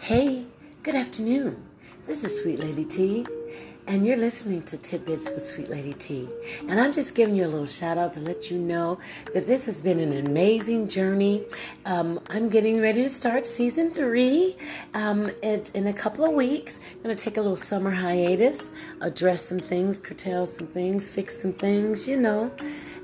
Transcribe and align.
Hey, 0.00 0.46
good 0.84 0.94
afternoon. 0.94 1.66
This 2.06 2.22
is 2.24 2.40
Sweet 2.40 2.60
Lady 2.60 2.84
T, 2.84 3.26
and 3.88 4.06
you're 4.06 4.16
listening 4.16 4.62
to 4.62 4.78
Tidbits 4.78 5.28
with 5.28 5.44
Sweet 5.44 5.68
Lady 5.68 5.92
T. 5.92 6.28
And 6.68 6.80
I'm 6.80 6.92
just 6.92 7.16
giving 7.16 7.34
you 7.34 7.44
a 7.44 7.48
little 7.48 7.66
shout 7.66 7.98
out 7.98 8.14
to 8.14 8.20
let 8.20 8.48
you 8.50 8.58
know 8.58 9.00
that 9.34 9.46
this 9.46 9.66
has 9.66 9.80
been 9.80 9.98
an 9.98 10.24
amazing 10.24 10.88
journey. 10.88 11.44
Um, 11.84 12.20
I'm 12.30 12.48
getting 12.48 12.80
ready 12.80 13.02
to 13.02 13.08
start 13.08 13.44
season 13.44 13.92
three. 13.92 14.56
Um, 14.94 15.28
it's 15.42 15.72
in 15.72 15.88
a 15.88 15.92
couple 15.92 16.24
of 16.24 16.32
weeks. 16.32 16.78
I'm 16.94 17.02
going 17.02 17.14
to 17.16 17.22
take 17.22 17.36
a 17.36 17.40
little 17.40 17.56
summer 17.56 17.90
hiatus, 17.90 18.70
address 19.00 19.44
some 19.44 19.58
things, 19.58 19.98
curtail 19.98 20.46
some 20.46 20.68
things, 20.68 21.08
fix 21.08 21.42
some 21.42 21.52
things, 21.52 22.06
you 22.06 22.18
know. 22.18 22.52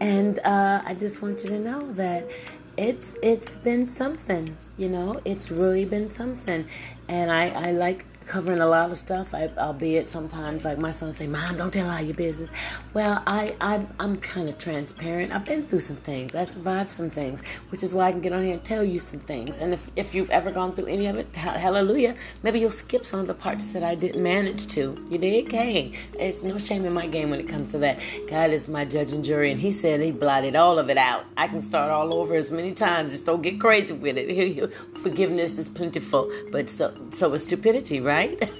And 0.00 0.38
uh, 0.40 0.82
I 0.84 0.94
just 0.94 1.20
want 1.20 1.42
you 1.42 1.50
to 1.50 1.58
know 1.58 1.92
that 1.92 2.30
it's 2.76 3.16
it's 3.22 3.56
been 3.56 3.86
something, 3.86 4.56
you 4.76 4.88
know. 4.88 5.20
It's 5.24 5.50
really 5.50 5.84
been 5.84 6.10
something, 6.10 6.66
and 7.08 7.30
I 7.30 7.48
I 7.48 7.70
like 7.72 8.04
covering 8.26 8.60
a 8.60 8.66
lot 8.66 8.90
of 8.90 8.98
stuff. 8.98 9.32
I, 9.34 9.48
albeit 9.56 10.10
sometimes, 10.10 10.64
like 10.64 10.78
my 10.78 10.90
son 10.90 11.12
say, 11.12 11.26
"Mom, 11.26 11.56
don't 11.56 11.72
tell 11.72 11.88
all 11.88 12.00
your 12.00 12.14
business." 12.14 12.50
Well, 12.92 13.22
I, 13.26 13.54
I 13.60 13.86
I'm 14.00 14.16
kind 14.16 14.48
of 14.48 14.58
transparent. 14.58 15.32
I've 15.32 15.44
been 15.44 15.66
through 15.66 15.80
some 15.80 15.96
things. 15.96 16.34
I 16.34 16.44
survived 16.44 16.90
some 16.90 17.10
things, 17.10 17.42
which 17.70 17.82
is 17.82 17.94
why 17.94 18.08
I 18.08 18.12
can 18.12 18.20
get 18.20 18.32
on 18.32 18.44
here 18.44 18.54
and 18.54 18.64
tell 18.64 18.84
you 18.84 18.98
some 18.98 19.20
things. 19.20 19.58
And 19.58 19.72
if 19.72 19.90
if 19.96 20.14
you've 20.14 20.30
ever 20.30 20.50
gone 20.50 20.74
through 20.74 20.86
any 20.86 21.06
of 21.06 21.16
it, 21.16 21.34
hallelujah. 21.34 22.16
Maybe 22.42 22.60
you'll 22.60 22.70
skip 22.70 23.06
some 23.06 23.20
of 23.20 23.28
the 23.28 23.34
parts 23.34 23.66
that 23.66 23.82
I 23.82 23.94
didn't 23.94 24.22
manage 24.22 24.66
to. 24.68 24.84
You 25.08 25.18
did, 25.18 25.50
hey, 25.50 25.92
it's 26.18 26.42
no 26.42 26.58
shame 26.58 26.84
in 26.84 26.92
my 26.92 27.06
game 27.06 27.30
when 27.30 27.40
it 27.40 27.48
comes 27.48 27.72
to 27.72 27.78
that. 27.78 27.98
God 28.28 28.50
is 28.50 28.68
my 28.68 28.84
judge 28.84 29.12
and 29.12 29.24
jury, 29.24 29.52
and 29.52 29.60
He 29.60 29.70
said 29.70 30.00
He 30.00 30.10
blotted 30.10 30.56
all 30.56 30.78
of 30.78 30.90
it 30.90 30.98
out. 30.98 31.24
I 31.36 31.48
can 31.48 31.62
start 31.62 31.90
all 31.90 32.12
over 32.14 32.34
as 32.34 32.50
many 32.50 32.72
times. 32.74 33.12
Just 33.12 33.26
don't 33.26 33.42
get 33.42 33.60
crazy 33.60 33.94
with 33.94 34.16
it. 34.18 34.72
Forgiveness 35.02 35.56
is 35.58 35.68
plentiful, 35.68 36.30
but 36.50 36.68
so 36.68 36.92
so 37.12 37.32
is 37.34 37.42
stupidity, 37.42 38.00
right? 38.00 38.15
Right? 38.16 38.40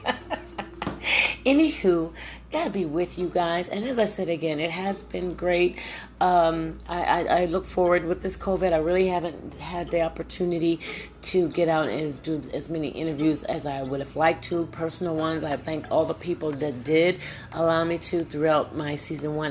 Anywho, 1.46 2.12
gotta 2.50 2.70
be 2.70 2.84
with 2.84 3.18
you 3.18 3.28
guys. 3.28 3.68
And 3.68 3.84
as 3.84 3.98
I 3.98 4.04
said 4.04 4.28
again, 4.28 4.58
it 4.58 4.70
has 4.70 5.02
been 5.02 5.34
great. 5.34 5.76
Um, 6.20 6.78
I, 6.88 7.02
I, 7.02 7.20
I, 7.42 7.44
look 7.44 7.64
forward 7.64 8.04
with 8.04 8.22
this 8.22 8.36
COVID. 8.36 8.72
I 8.72 8.78
really 8.78 9.06
haven't 9.06 9.54
had 9.60 9.90
the 9.90 10.02
opportunity 10.02 10.80
to 11.22 11.48
get 11.48 11.68
out 11.68 11.88
and 11.88 12.20
do 12.22 12.42
as 12.52 12.68
many 12.68 12.88
interviews 12.88 13.44
as 13.44 13.66
I 13.66 13.82
would 13.82 14.00
have 14.00 14.16
liked 14.16 14.44
to, 14.44 14.66
personal 14.72 15.14
ones. 15.14 15.44
I 15.44 15.56
thank 15.56 15.90
all 15.90 16.04
the 16.04 16.14
people 16.14 16.52
that 16.52 16.84
did 16.84 17.20
allow 17.52 17.84
me 17.84 17.98
to 17.98 18.24
throughout 18.24 18.74
my 18.74 18.96
season 18.96 19.36
one 19.36 19.50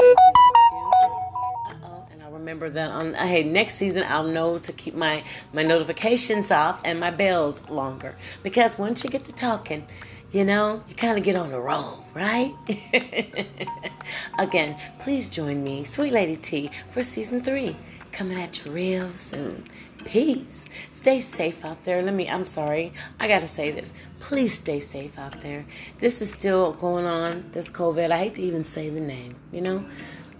remember 2.56 2.74
that 2.74 2.92
on 2.92 3.14
hey 3.14 3.44
next 3.44 3.76
season 3.76 4.04
I'll 4.08 4.24
know 4.24 4.58
to 4.60 4.72
keep 4.72 4.96
my 4.96 5.24
my 5.52 5.62
notifications 5.62 6.52
off 6.52 6.80
and 6.86 7.00
my 7.00 7.12
bells 7.12 7.70
longer 7.70 8.16
because 8.44 8.78
once 8.78 9.04
you 9.04 9.10
get 9.10 9.26
to 9.26 9.34
talking, 9.34 9.86
you 10.32 10.46
know 10.46 10.82
you 10.88 10.96
kind 10.96 11.18
of 11.18 11.24
get 11.24 11.36
on 11.36 11.52
the 11.52 11.60
roll, 11.60 12.06
right? 12.14 12.54
Again, 14.40 14.80
please 15.00 15.30
join 15.30 15.64
me, 15.64 15.84
Sweet 15.84 16.14
Lady 16.14 16.38
T, 16.38 16.72
for 16.92 17.04
season 17.04 17.42
three 17.42 17.76
coming 18.14 18.40
at 18.40 18.64
you 18.64 18.72
real 18.72 19.12
soon. 19.12 19.66
Peace. 20.06 20.66
Stay 20.92 21.20
safe 21.20 21.66
out 21.66 21.84
there. 21.84 22.02
Let 22.02 22.14
me, 22.14 22.30
I'm 22.30 22.46
sorry. 22.46 22.94
I 23.20 23.28
got 23.28 23.42
to 23.42 23.48
say 23.48 23.72
this. 23.72 23.92
Please 24.20 24.54
stay 24.54 24.80
safe 24.80 25.18
out 25.18 25.42
there. 25.42 25.66
This 26.00 26.22
is 26.22 26.32
still 26.32 26.74
going 26.74 27.06
on, 27.06 27.50
this 27.54 27.70
COVID. 27.70 28.12
I 28.12 28.18
hate 28.20 28.36
to 28.36 28.42
even 28.42 28.64
say 28.64 28.90
the 28.90 29.02
name, 29.02 29.36
you 29.52 29.62
know? 29.62 29.84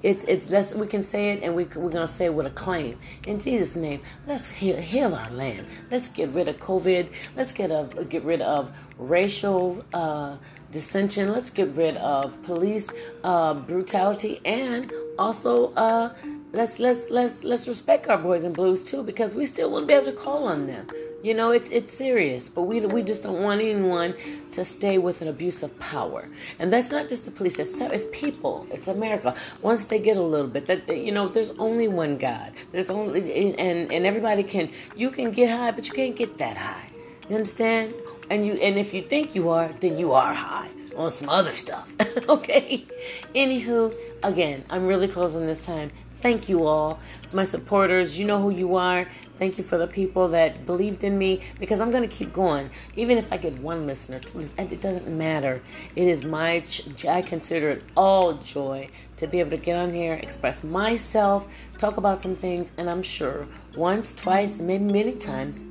It's 0.06 0.24
it's 0.26 0.52
let's 0.52 0.72
we 0.76 0.86
can 0.86 1.02
say 1.02 1.32
it 1.32 1.42
and 1.42 1.56
we 1.56 1.64
we're 1.64 1.90
gonna 1.90 2.08
say 2.08 2.26
it 2.26 2.34
with 2.36 2.46
a 2.46 2.52
claim 2.52 3.00
in 3.26 3.40
Jesus' 3.40 3.76
name. 3.76 4.02
Let's 4.28 4.52
heal, 4.52 4.78
heal 4.78 5.16
our 5.16 5.32
land. 5.32 5.66
Let's 5.90 6.10
get 6.10 6.30
rid 6.30 6.48
of 6.48 6.60
COVID. 6.60 7.10
Let's 7.36 7.52
get 7.52 7.72
of 7.72 8.08
get 8.08 8.24
rid 8.24 8.44
of 8.44 8.72
racial 9.00 9.84
uh, 9.96 10.38
dissension. 10.72 11.32
Let's 11.32 11.50
get 11.50 11.70
rid 11.70 11.98
of 11.98 12.40
police 12.44 12.88
uh, 13.24 13.56
brutality 13.56 14.42
and 14.46 14.94
also 15.18 15.74
uh, 15.74 16.14
let's 16.56 16.80
let's 16.80 17.10
let's 17.10 17.44
let's 17.44 17.68
respect 17.68 18.08
our 18.08 18.18
boys 18.18 18.44
and 18.44 18.56
blues 18.56 18.82
too 18.82 19.04
because 19.04 19.36
we 19.36 19.46
still 19.46 19.80
to 19.80 19.86
be 19.86 19.94
able 19.94 20.06
to 20.06 20.14
call 20.14 20.46
on 20.46 20.68
them. 20.68 20.88
You 21.22 21.34
know, 21.34 21.52
it's 21.52 21.70
it's 21.70 21.94
serious, 21.94 22.50
but 22.50 22.64
we 22.64 22.86
we 22.86 23.02
just 23.02 23.24
don't 23.24 23.42
want 23.42 23.60
anyone 23.60 24.16
to 24.52 24.64
stay 24.64 24.98
with 24.98 25.22
an 25.22 25.28
abuse 25.28 25.64
of 25.64 25.78
power, 25.80 26.30
and 26.60 26.72
that's 26.72 26.92
not 26.92 27.10
just 27.10 27.26
the 27.26 27.32
police. 27.32 27.60
It's, 27.60 27.80
it's 27.82 28.06
people. 28.12 28.68
It's 28.72 28.88
America. 28.88 29.36
Once 29.62 29.86
they 29.86 30.00
get 30.00 30.18
a 30.18 30.22
little 30.22 30.48
bit, 30.48 30.68
that 30.68 30.88
you 30.96 31.12
know, 31.12 31.28
there's 31.28 31.52
only 31.52 31.88
one 31.88 32.18
God. 32.18 32.54
There's 32.72 32.90
only 32.90 33.56
and 33.58 33.92
and 33.92 34.06
everybody 34.06 34.44
can 34.44 34.70
you 34.96 35.10
can 35.10 35.32
get 35.32 35.50
high, 35.50 35.72
but 35.72 35.88
you 35.88 35.94
can't 35.94 36.16
get 36.16 36.38
that 36.38 36.58
high. 36.58 36.90
You 37.28 37.36
understand? 37.36 37.94
And 38.30 38.46
you 38.46 38.54
and 38.54 38.78
if 38.78 38.94
you 38.94 39.02
think 39.02 39.36
you 39.36 39.50
are, 39.50 39.70
then 39.80 39.98
you 39.98 40.14
are 40.14 40.34
high 40.34 40.70
on 40.96 41.12
some 41.12 41.30
other 41.30 41.54
stuff. 41.54 41.92
okay. 42.30 42.86
Anywho, 43.34 43.94
again, 44.24 44.64
I'm 44.70 44.86
really 44.86 45.08
closing 45.08 45.48
this 45.48 45.66
time. 45.66 45.92
Thank 46.26 46.50
you 46.50 46.66
all, 46.66 47.00
my 47.36 47.44
supporters. 47.44 48.18
You 48.18 48.26
know 48.26 48.42
who 48.42 48.50
you 48.50 48.78
are. 48.78 49.08
Thank 49.38 49.60
you 49.60 49.64
for 49.64 49.78
the 49.78 49.86
people 49.86 50.28
that 50.30 50.66
believed 50.66 51.04
in 51.04 51.20
me 51.20 51.44
because 51.60 51.80
I'm 51.80 51.92
going 51.92 52.02
to 52.02 52.10
keep 52.10 52.34
going. 52.34 52.72
Even 52.96 53.20
if 53.20 53.32
I 53.32 53.38
get 53.38 53.60
one 53.60 53.86
listener, 53.86 54.20
it 54.58 54.82
doesn't 54.82 55.08
matter. 55.08 55.62
It 55.96 56.08
is 56.08 56.26
my, 56.26 56.64
I 57.08 57.22
consider 57.22 57.70
it 57.70 57.84
all 57.96 58.34
joy 58.34 58.90
to 59.18 59.28
be 59.28 59.40
able 59.40 59.52
to 59.52 59.58
get 59.58 59.76
on 59.76 59.94
here, 59.94 60.16
express 60.16 60.64
myself, 60.64 61.48
talk 61.78 61.98
about 61.98 62.24
some 62.24 62.36
things, 62.36 62.72
and 62.76 62.90
I'm 62.90 63.04
sure 63.04 63.46
once, 63.78 64.12
twice, 64.12 64.58
maybe 64.58 64.84
many 64.84 65.12
times, 65.12 65.68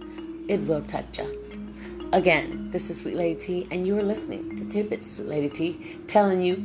it 0.49 0.65
will 0.69 0.83
touch 0.83 1.19
you. 1.19 2.09
Again, 2.13 2.71
this 2.71 2.91
is 2.91 3.01
Sweet 3.01 3.17
Lady 3.17 3.41
T, 3.41 3.69
and 3.73 3.89
you 3.89 3.99
are 3.99 4.05
listening 4.05 4.57
to 4.57 4.65
Tidbits 4.67 5.17
Sweet 5.17 5.27
Lady 5.27 5.49
T 5.49 5.99
telling 6.07 6.43
you 6.43 6.59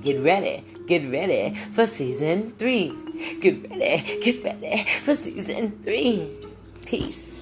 get 0.00 0.22
ready 0.22 0.64
Get 0.86 1.10
ready 1.10 1.58
for 1.72 1.86
season 1.86 2.52
three. 2.58 2.92
Get 3.40 3.70
ready, 3.70 4.20
get 4.22 4.44
ready 4.44 4.84
for 5.00 5.14
season 5.14 5.80
three. 5.82 6.28
Peace. 6.84 7.33